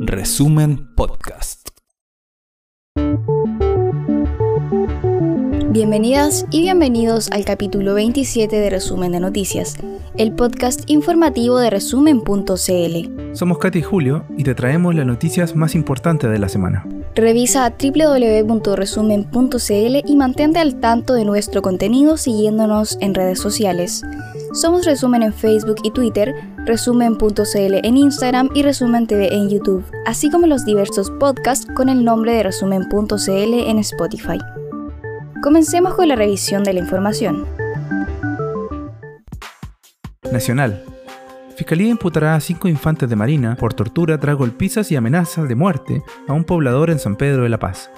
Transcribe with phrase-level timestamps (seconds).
[0.00, 1.68] Resumen Podcast.
[5.70, 9.76] Bienvenidas y bienvenidos al capítulo 27 de Resumen de Noticias,
[10.16, 13.36] el podcast informativo de resumen.cl.
[13.36, 16.84] Somos Katy y Julio y te traemos las noticias más importantes de la semana.
[17.14, 24.02] Revisa www.resumen.cl y mantente al tanto de nuestro contenido siguiéndonos en redes sociales.
[24.56, 26.34] Somos Resumen en Facebook y Twitter,
[26.64, 32.02] resumen.cl en Instagram y Resumen TV en YouTube, así como los diversos podcasts con el
[32.02, 34.38] nombre de resumen.cl en Spotify.
[35.42, 37.46] Comencemos con la revisión de la información.
[40.32, 40.82] Nacional.
[41.54, 46.02] Fiscalía imputará a cinco infantes de Marina por tortura tras golpizas y amenazas de muerte
[46.26, 47.90] a un poblador en San Pedro de la Paz.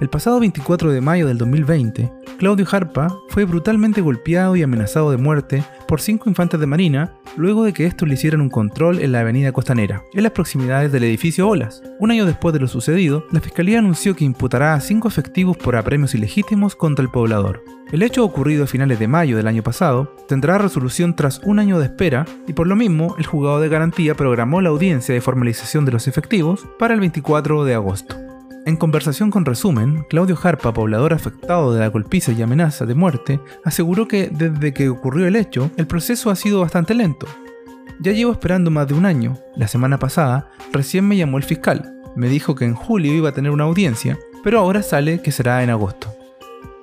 [0.00, 5.18] El pasado 24 de mayo del 2020, Claudio Jarpa fue brutalmente golpeado y amenazado de
[5.18, 9.12] muerte por cinco infantes de Marina luego de que estos le hicieran un control en
[9.12, 11.80] la avenida Costanera, en las proximidades del edificio Olas.
[12.00, 15.76] Un año después de lo sucedido, la fiscalía anunció que imputará a cinco efectivos por
[15.76, 17.62] apremios ilegítimos contra el poblador.
[17.92, 21.78] El hecho ocurrido a finales de mayo del año pasado tendrá resolución tras un año
[21.78, 25.84] de espera y por lo mismo el juzgado de garantía programó la audiencia de formalización
[25.84, 28.23] de los efectivos para el 24 de agosto.
[28.66, 33.38] En conversación con Resumen, Claudio Jarpa, poblador afectado de la golpiza y amenaza de muerte,
[33.62, 37.26] aseguró que desde que ocurrió el hecho, el proceso ha sido bastante lento.
[38.00, 39.36] Ya llevo esperando más de un año.
[39.54, 41.94] La semana pasada, recién me llamó el fiscal.
[42.16, 45.62] Me dijo que en julio iba a tener una audiencia, pero ahora sale que será
[45.62, 46.14] en agosto.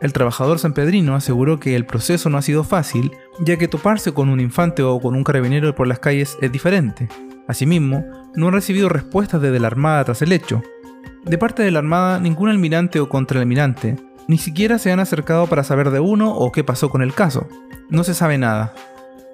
[0.02, 4.30] El trabajador sanpedrino aseguró que el proceso no ha sido fácil, ya que toparse con
[4.30, 7.10] un infante o con un carabinero por las calles es diferente.
[7.48, 10.62] Asimismo, no ha recibido respuestas desde la Armada tras el hecho,
[11.26, 15.64] de parte de la Armada, ningún almirante o contraalmirante, ni siquiera se han acercado para
[15.64, 17.48] saber de uno o qué pasó con el caso.
[17.90, 18.74] No se sabe nada.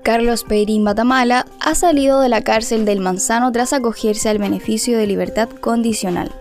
[0.03, 5.05] Carlos Peirín Matamala ha salido de la cárcel del Manzano tras acogerse al beneficio de
[5.05, 6.31] libertad condicional.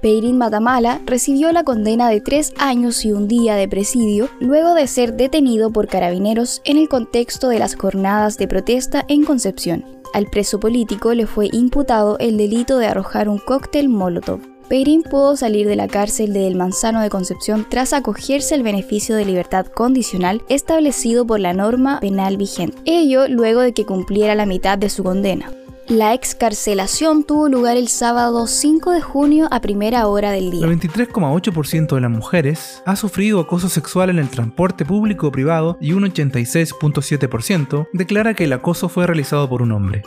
[0.00, 4.86] Peirín Matamala recibió la condena de tres años y un día de presidio luego de
[4.86, 9.84] ser detenido por carabineros en el contexto de las jornadas de protesta en Concepción.
[10.14, 14.40] Al preso político le fue imputado el delito de arrojar un cóctel Molotov.
[14.70, 19.16] Peirín pudo salir de la cárcel de El Manzano de Concepción tras acogerse al beneficio
[19.16, 24.46] de libertad condicional establecido por la norma penal vigente, ello luego de que cumpliera la
[24.46, 25.50] mitad de su condena.
[25.88, 30.64] La excarcelación tuvo lugar el sábado 5 de junio a primera hora del día.
[30.64, 35.78] El 23,8% de las mujeres ha sufrido acoso sexual en el transporte público o privado
[35.80, 40.02] y un 86,7% declara que el acoso fue realizado por un hombre.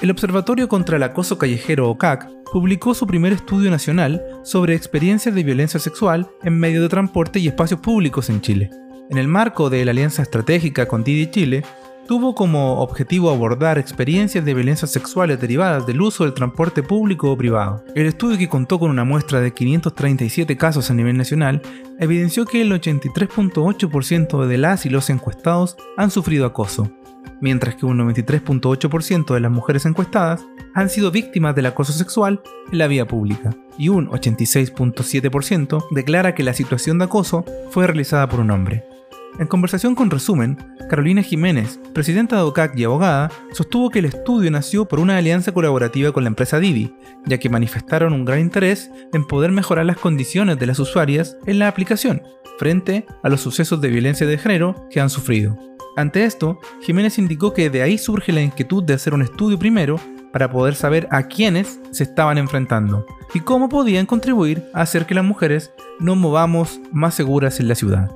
[0.00, 5.42] El Observatorio contra el Acoso Callejero OCAC publicó su primer estudio nacional sobre experiencias de
[5.42, 8.70] violencia sexual en medio de transporte y espacios públicos en Chile.
[9.10, 11.64] En el marco de la alianza estratégica con Didi Chile,
[12.08, 17.36] tuvo como objetivo abordar experiencias de violencia sexuales derivadas del uso del transporte público o
[17.36, 17.84] privado.
[17.94, 21.60] El estudio, que contó con una muestra de 537 casos a nivel nacional,
[22.00, 26.90] evidenció que el 83.8% de las y los encuestados han sufrido acoso,
[27.42, 32.40] mientras que un 93.8% de las mujeres encuestadas han sido víctimas del acoso sexual
[32.72, 38.30] en la vía pública, y un 86.7% declara que la situación de acoso fue realizada
[38.30, 38.82] por un hombre.
[39.38, 40.58] En conversación con Resumen,
[40.88, 45.52] Carolina Jiménez, presidenta de OCAC y abogada, sostuvo que el estudio nació por una alianza
[45.52, 46.94] colaborativa con la empresa Divi,
[47.24, 51.60] ya que manifestaron un gran interés en poder mejorar las condiciones de las usuarias en
[51.60, 52.22] la aplicación,
[52.58, 55.56] frente a los sucesos de violencia de género que han sufrido.
[55.96, 60.00] Ante esto, Jiménez indicó que de ahí surge la inquietud de hacer un estudio primero
[60.32, 65.14] para poder saber a quiénes se estaban enfrentando y cómo podían contribuir a hacer que
[65.14, 68.10] las mujeres nos movamos más seguras en la ciudad.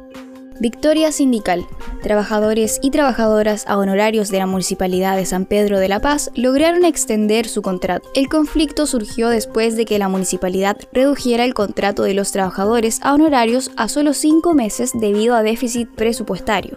[0.61, 1.67] Victoria sindical.
[2.03, 6.85] Trabajadores y trabajadoras a honorarios de la Municipalidad de San Pedro de la Paz lograron
[6.85, 8.09] extender su contrato.
[8.15, 13.15] El conflicto surgió después de que la municipalidad redujera el contrato de los trabajadores a
[13.15, 16.77] honorarios a solo cinco meses debido a déficit presupuestario.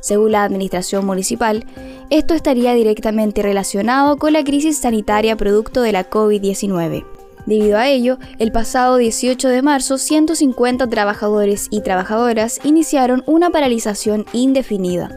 [0.00, 1.64] Según la administración municipal,
[2.10, 7.17] esto estaría directamente relacionado con la crisis sanitaria producto de la COVID-19.
[7.48, 14.26] Debido a ello, el pasado 18 de marzo, 150 trabajadores y trabajadoras iniciaron una paralización
[14.34, 15.08] indefinida.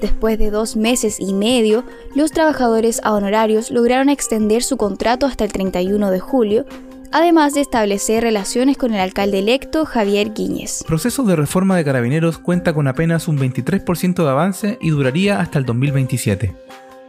[0.00, 1.82] Después de dos meses y medio,
[2.14, 6.64] los trabajadores a honorarios lograron extender su contrato hasta el 31 de julio,
[7.10, 10.84] además de establecer relaciones con el alcalde electo Javier Guíñez.
[10.86, 15.58] Proceso de reforma de carabineros cuenta con apenas un 23% de avance y duraría hasta
[15.58, 16.54] el 2027.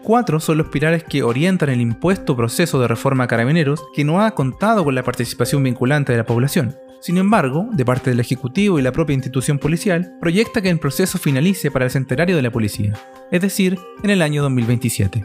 [0.04, 4.22] Cuatro son los pilares que orientan el impuesto proceso de reforma a carabineros que no
[4.22, 6.75] ha contado con la participación vinculante de la población.
[7.01, 11.18] Sin embargo, de parte del Ejecutivo y la propia institución policial, proyecta que el proceso
[11.18, 12.94] finalice para el centenario de la policía,
[13.31, 15.22] es decir, en el año 2027.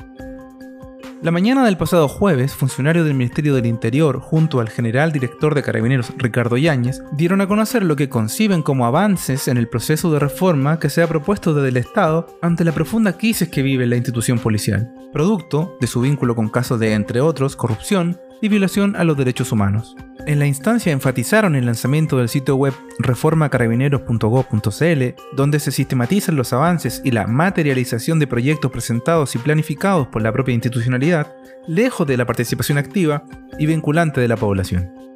[1.23, 5.63] La mañana del pasado jueves, funcionarios del Ministerio del Interior, junto al general director de
[5.63, 10.19] Carabineros Ricardo Yáñez, dieron a conocer lo que conciben como avances en el proceso de
[10.19, 13.97] reforma que se ha propuesto desde el Estado ante la profunda crisis que vive la
[13.97, 19.05] institución policial, producto de su vínculo con casos de, entre otros, corrupción, y violación a
[19.05, 19.97] los derechos humanos.
[20.27, 27.03] En la instancia enfatizaron el lanzamiento del sitio web reformacarabineros.gov.cl, donde se sistematizan los avances
[27.05, 31.35] y la materialización de proyectos presentados y planificados por la propia institucionalidad,
[31.67, 33.25] lejos de la participación activa
[33.59, 35.14] y vinculante de la población.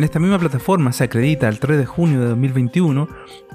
[0.00, 3.06] En esta misma plataforma se acredita el 3 de junio de 2021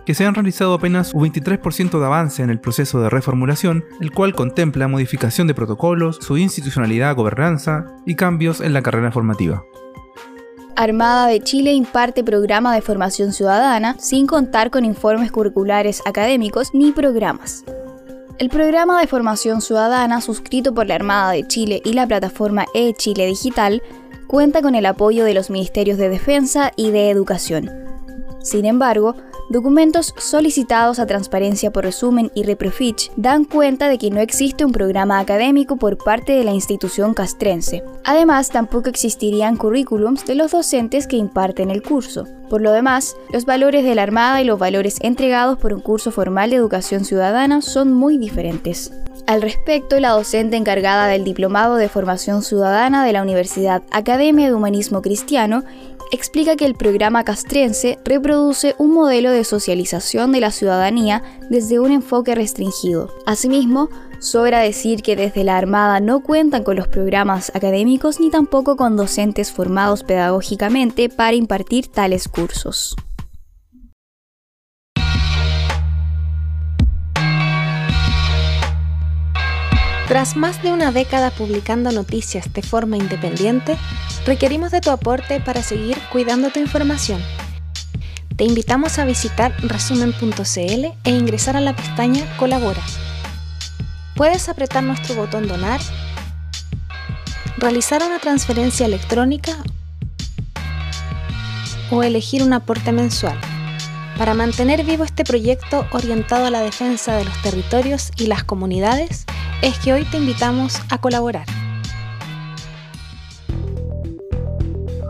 [0.05, 4.11] que se han realizado apenas un 23% de avance en el proceso de reformulación, el
[4.11, 9.63] cual contempla modificación de protocolos, su institucionalidad, gobernanza y cambios en la carrera formativa.
[10.75, 16.91] Armada de Chile imparte programa de formación ciudadana sin contar con informes curriculares académicos ni
[16.91, 17.65] programas.
[18.37, 23.27] El programa de formación ciudadana suscrito por la Armada de Chile y la plataforma e-Chile
[23.27, 23.81] Digital
[24.27, 27.84] cuenta con el apoyo de los Ministerios de Defensa y de Educación.
[28.45, 29.15] Sin embargo,
[29.49, 34.71] documentos solicitados a transparencia por resumen y Reprofich dan cuenta de que no existe un
[34.71, 37.83] programa académico por parte de la institución castrense.
[38.03, 42.27] Además, tampoco existirían currículums de los docentes que imparten el curso.
[42.47, 46.11] Por lo demás, los valores de la Armada y los valores entregados por un curso
[46.11, 48.91] formal de educación ciudadana son muy diferentes.
[49.27, 54.53] Al respecto, la docente encargada del Diplomado de Formación Ciudadana de la Universidad Academia de
[54.53, 55.63] Humanismo Cristiano
[56.11, 61.91] explica que el programa castrense reproduce un modelo de socialización de la ciudadanía desde un
[61.91, 63.13] enfoque restringido.
[63.25, 68.75] Asimismo, sobra decir que desde la Armada no cuentan con los programas académicos ni tampoco
[68.75, 72.95] con docentes formados pedagógicamente para impartir tales cursos.
[80.07, 83.75] Tras más de una década publicando noticias de forma independiente,
[84.23, 87.19] requerimos de tu aporte para seguir cuidando tu información.
[88.35, 92.83] Te invitamos a visitar resumen.cl e ingresar a la pestaña Colabora.
[94.15, 95.81] Puedes apretar nuestro botón Donar,
[97.57, 99.57] realizar una transferencia electrónica
[101.89, 103.39] o elegir un aporte mensual
[104.19, 109.25] para mantener vivo este proyecto orientado a la defensa de los territorios y las comunidades
[109.61, 111.45] es que hoy te invitamos a colaborar.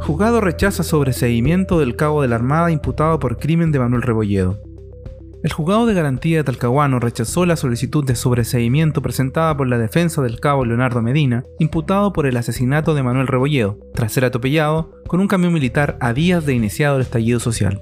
[0.02, 4.60] Juzgado rechaza sobreseimiento del cabo de la Armada imputado por crimen de Manuel Rebolledo.
[5.44, 10.22] El juzgado de garantía de Talcahuano rechazó la solicitud de sobreseimiento presentada por la defensa
[10.22, 15.20] del cabo Leonardo Medina, imputado por el asesinato de Manuel Rebolledo, tras ser atropellado con
[15.20, 17.80] un camión militar a días de iniciado el estallido social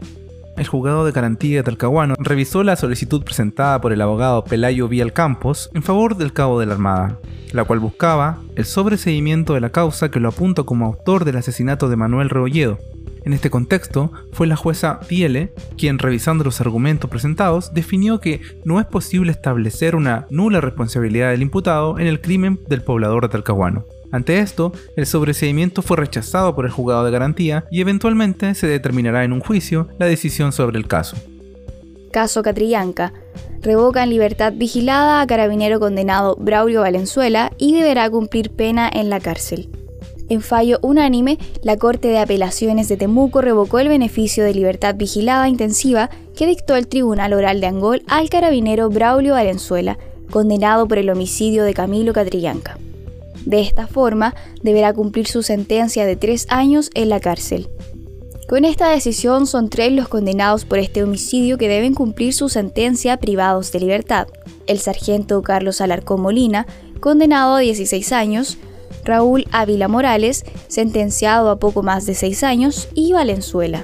[0.57, 5.13] el juzgado de garantía de Talcahuano revisó la solicitud presentada por el abogado Pelayo Vial
[5.13, 7.19] Campos en favor del cabo de la Armada,
[7.51, 11.89] la cual buscaba el sobreseguimiento de la causa que lo apunta como autor del asesinato
[11.89, 12.77] de Manuel Rebolledo.
[13.25, 18.79] En este contexto, fue la jueza Piele quien, revisando los argumentos presentados, definió que no
[18.79, 23.85] es posible establecer una nula responsabilidad del imputado en el crimen del poblador de Talcahuano.
[24.11, 29.23] Ante esto, el sobreseimiento fue rechazado por el juzgado de garantía y eventualmente se determinará
[29.23, 31.17] en un juicio la decisión sobre el caso.
[32.11, 33.11] Caso Catrillanca.
[33.61, 39.19] Revoca en libertad vigilada a carabinero condenado Braulio Valenzuela y deberá cumplir pena en la
[39.19, 39.69] cárcel.
[40.33, 45.47] En fallo unánime, la Corte de Apelaciones de Temuco revocó el beneficio de libertad vigilada
[45.47, 49.99] intensiva que dictó el Tribunal Oral de Angol al carabinero Braulio Valenzuela,
[50.31, 52.79] condenado por el homicidio de Camilo Catrillanca.
[53.45, 57.69] De esta forma, deberá cumplir su sentencia de tres años en la cárcel.
[58.49, 63.17] Con esta decisión son tres los condenados por este homicidio que deben cumplir su sentencia
[63.17, 64.25] privados de libertad.
[64.65, 66.65] El sargento Carlos Alarcón Molina,
[67.01, 68.57] condenado a 16 años,
[69.03, 73.83] Raúl Ávila Morales, sentenciado a poco más de 6 años, y Valenzuela.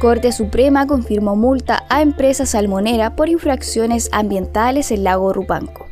[0.00, 5.86] Corte Suprema confirmó multa a empresa salmonera por infracciones ambientales en Lago Rupanco.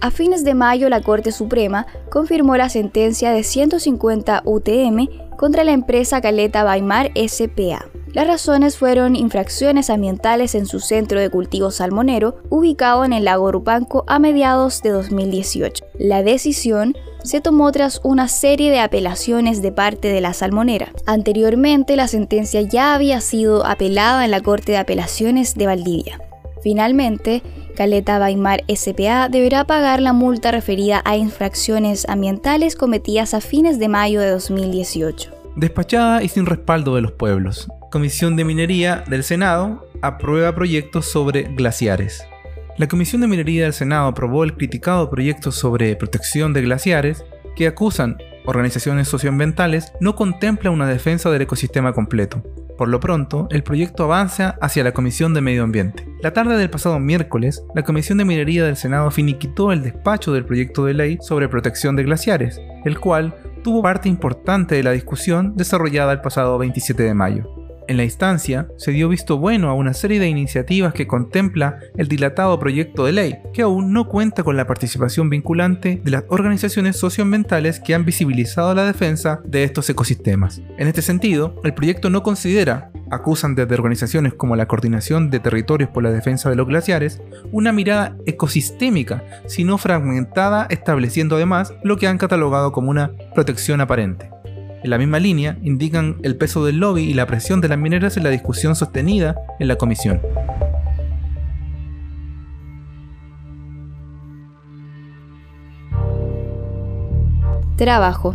[0.00, 5.72] A fines de mayo, la Corte Suprema confirmó la sentencia de 150 UTM contra la
[5.72, 7.91] empresa Caleta Baimar SPA.
[8.12, 13.50] Las razones fueron infracciones ambientales en su centro de cultivo salmonero, ubicado en el lago
[13.50, 15.82] Rupanco a mediados de 2018.
[15.98, 20.92] La decisión se tomó tras una serie de apelaciones de parte de la salmonera.
[21.06, 26.20] Anteriormente, la sentencia ya había sido apelada en la Corte de Apelaciones de Valdivia.
[26.62, 27.42] Finalmente,
[27.76, 33.88] Caleta Baimar SPA deberá pagar la multa referida a infracciones ambientales cometidas a fines de
[33.88, 35.30] mayo de 2018.
[35.56, 37.68] Despachada y sin respaldo de los pueblos.
[37.92, 42.26] Comisión de Minería del Senado aprueba proyectos sobre glaciares.
[42.78, 47.22] La Comisión de Minería del Senado aprobó el criticado proyecto sobre protección de glaciares
[47.54, 52.42] que acusan organizaciones socioambientales no contempla una defensa del ecosistema completo.
[52.78, 56.08] Por lo pronto, el proyecto avanza hacia la Comisión de Medio Ambiente.
[56.22, 60.46] La tarde del pasado miércoles, la Comisión de Minería del Senado finiquitó el despacho del
[60.46, 65.54] proyecto de ley sobre protección de glaciares, el cual tuvo parte importante de la discusión
[65.56, 67.61] desarrollada el pasado 27 de mayo.
[67.88, 72.08] En la instancia, se dio visto bueno a una serie de iniciativas que contempla el
[72.08, 76.96] dilatado proyecto de ley, que aún no cuenta con la participación vinculante de las organizaciones
[76.96, 80.62] socioambientales que han visibilizado la defensa de estos ecosistemas.
[80.78, 85.90] En este sentido, el proyecto no considera, acusan desde organizaciones como la Coordinación de Territorios
[85.90, 87.20] por la Defensa de los Glaciares,
[87.50, 94.30] una mirada ecosistémica, sino fragmentada, estableciendo además lo que han catalogado como una protección aparente.
[94.82, 98.16] En la misma línea, indican el peso del lobby y la presión de las mineras
[98.16, 100.20] en la discusión sostenida en la comisión.
[107.76, 108.34] Trabajo.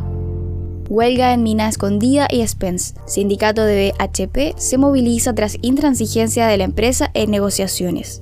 [0.89, 2.95] Huelga en Mina Escondida y Spence.
[3.05, 8.21] Sindicato de BHP se moviliza tras intransigencia de la empresa en negociaciones.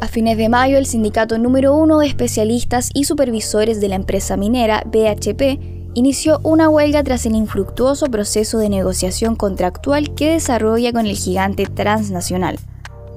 [0.00, 4.36] A fines de mayo, el sindicato número uno de especialistas y supervisores de la empresa
[4.36, 11.06] minera BHP inició una huelga tras el infructuoso proceso de negociación contractual que desarrolla con
[11.06, 12.58] el gigante transnacional.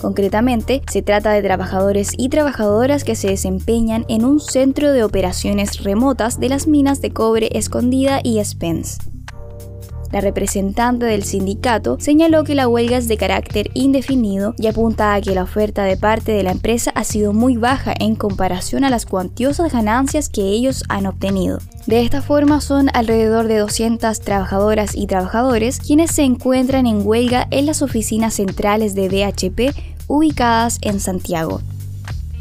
[0.02, 5.84] Concretamente, se trata de trabajadores y trabajadoras que se desempeñan en un centro de operaciones
[5.84, 8.98] remotas de las minas de cobre Escondida y Spence.
[10.12, 15.22] La representante del sindicato señaló que la huelga es de carácter indefinido y apunta a
[15.22, 18.90] que la oferta de parte de la empresa ha sido muy baja en comparación a
[18.90, 21.60] las cuantiosas ganancias que ellos han obtenido.
[21.88, 27.48] De esta forma son alrededor de 200 trabajadoras y trabajadores quienes se encuentran en huelga
[27.50, 29.76] en las oficinas centrales de DHP
[30.08, 31.62] ubicadas en Santiago.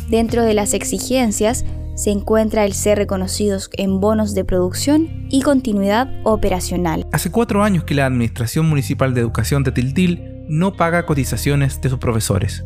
[0.08, 1.64] Dentro de las exigencias
[2.00, 7.06] se encuentra el ser reconocidos en bonos de producción y continuidad operacional.
[7.12, 11.90] Hace cuatro años que la Administración Municipal de Educación de Tiltil no paga cotizaciones de
[11.90, 12.64] sus profesores.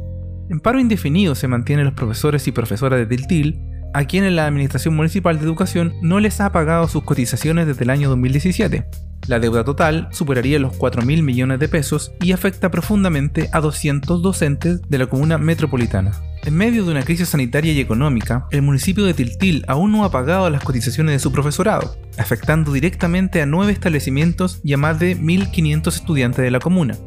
[0.50, 3.60] En paro indefinido se mantienen los profesores y profesoras de Tiltil,
[3.92, 7.90] a quienes la Administración Municipal de Educación no les ha pagado sus cotizaciones desde el
[7.90, 8.86] año 2017.
[9.26, 14.22] La deuda total superaría los 4 mil millones de pesos y afecta profundamente a 200
[14.22, 16.12] docentes de la comuna metropolitana.
[16.46, 20.10] En medio de una crisis sanitaria y económica, el municipio de Tiltil aún no ha
[20.10, 25.16] pagado las cotizaciones de su profesorado, afectando directamente a nueve establecimientos y a más de
[25.16, 26.98] 1.500 estudiantes de la comuna.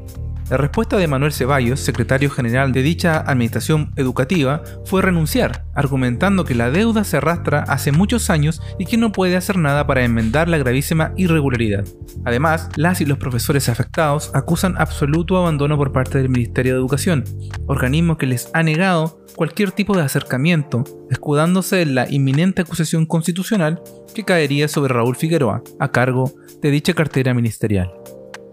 [0.50, 6.56] La respuesta de Manuel Ceballos, secretario general de dicha administración educativa, fue renunciar, argumentando que
[6.56, 10.48] la deuda se arrastra hace muchos años y que no puede hacer nada para enmendar
[10.48, 11.84] la gravísima irregularidad.
[12.24, 17.26] Además, las y los profesores afectados acusan absoluto abandono por parte del Ministerio de Educación,
[17.66, 23.82] organismo que les ha negado cualquier tipo de acercamiento, escudándose en la inminente acusación constitucional
[24.16, 27.92] que caería sobre Raúl Figueroa, a cargo de dicha cartera ministerial.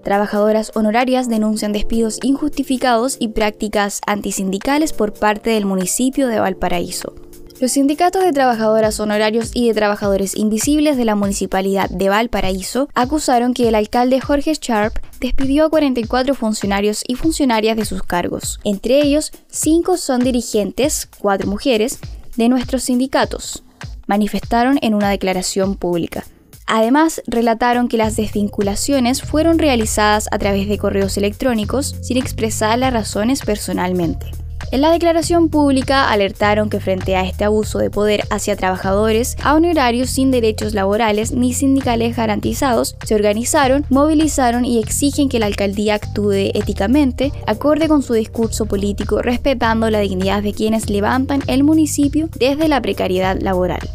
[0.04, 7.14] Trabajadoras honorarias denuncian despidos injustificados y prácticas antisindicales por parte del municipio de Valparaíso.
[7.60, 13.54] Los sindicatos de trabajadoras honorarios y de trabajadores invisibles de la municipalidad de Valparaíso acusaron
[13.54, 18.60] que el alcalde Jorge Sharp despidió a 44 funcionarios y funcionarias de sus cargos.
[18.64, 21.98] Entre ellos, 5 son dirigentes, 4 mujeres,
[22.36, 23.62] de nuestros sindicatos,
[24.06, 26.24] manifestaron en una declaración pública.
[26.66, 32.92] Además, relataron que las desvinculaciones fueron realizadas a través de correos electrónicos sin expresar las
[32.92, 34.30] razones personalmente.
[34.72, 39.54] En la declaración pública alertaron que frente a este abuso de poder hacia trabajadores a
[39.54, 45.94] honorarios sin derechos laborales ni sindicales garantizados, se organizaron, movilizaron y exigen que la alcaldía
[45.94, 52.28] actúe éticamente, acorde con su discurso político, respetando la dignidad de quienes levantan el municipio
[52.36, 53.88] desde la precariedad laboral.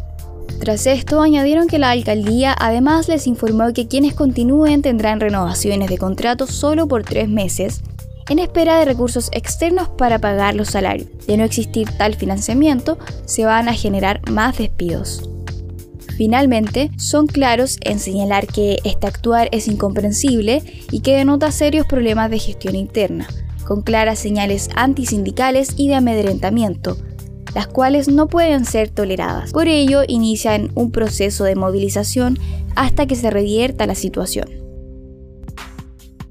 [0.60, 5.96] Tras esto, añadieron que la alcaldía además les informó que quienes continúen tendrán renovaciones de
[5.96, 7.80] contrato solo por tres meses,
[8.28, 11.08] en espera de recursos externos para pagar los salarios.
[11.26, 15.30] De no existir tal financiamiento, se van a generar más despidos.
[16.18, 22.30] Finalmente, son claros en señalar que este actuar es incomprensible y que denota serios problemas
[22.30, 23.26] de gestión interna,
[23.66, 26.98] con claras señales antisindicales y de amedrentamiento,
[27.54, 29.52] las cuales no pueden ser toleradas.
[29.52, 32.38] Por ello, inician un proceso de movilización
[32.76, 34.48] hasta que se revierta la situación.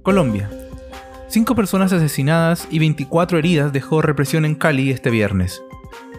[0.01, 0.49] Colombia.
[1.27, 5.61] Cinco personas asesinadas y 24 heridas dejó represión en Cali este viernes.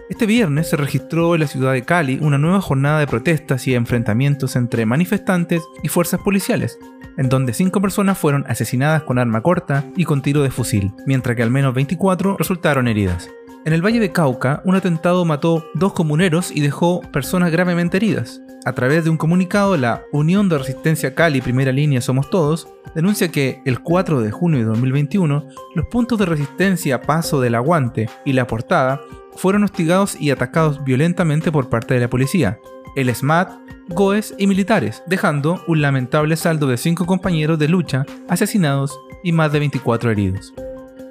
[0.09, 3.75] Este viernes se registró en la ciudad de Cali una nueva jornada de protestas y
[3.75, 6.79] enfrentamientos entre manifestantes y fuerzas policiales,
[7.17, 11.37] en donde cinco personas fueron asesinadas con arma corta y con tiro de fusil, mientras
[11.37, 13.31] que al menos 24 resultaron heridas.
[13.67, 18.41] En el Valle de Cauca, un atentado mató dos comuneros y dejó personas gravemente heridas.
[18.65, 23.29] A través de un comunicado, la Unión de Resistencia Cali Primera Línea Somos Todos denuncia
[23.29, 28.33] que el 4 de junio de 2021 los puntos de resistencia Paso del Aguante y
[28.33, 28.99] La Portada
[29.37, 32.59] fueron hostigados y atacados violentamente por parte de la policía,
[32.97, 33.53] el SMAT,
[33.91, 39.53] GOES y militares, dejando un lamentable saldo de 5 compañeros de lucha asesinados y más
[39.53, 40.55] de 24 heridos.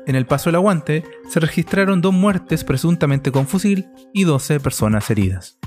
[0.10, 5.08] En el Paso del Aguante se registraron dos muertes presuntamente con fusil y 12 personas
[5.12, 5.60] heridas.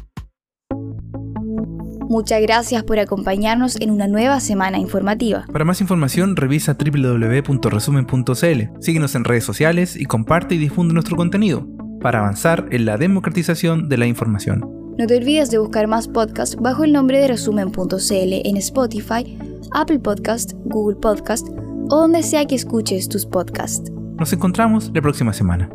[2.09, 5.45] Muchas gracias por acompañarnos en una nueva semana informativa.
[5.53, 11.65] Para más información revisa www.resumen.cl, síguenos en redes sociales y comparte y difunde nuestro contenido
[12.01, 14.69] para avanzar en la democratización de la información.
[14.99, 19.39] No te olvides de buscar más podcasts bajo el nombre de resumen.cl en Spotify,
[19.73, 21.47] Apple Podcast, Google Podcast
[21.91, 23.93] o donde sea que escuches tus podcasts.
[24.23, 25.69] Nos encontramos la próxima semana.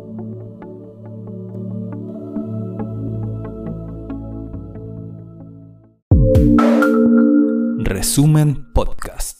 [7.84, 9.37] Resumen Podcast.